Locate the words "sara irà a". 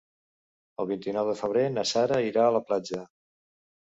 1.93-2.59